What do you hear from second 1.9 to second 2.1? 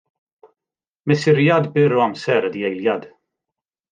o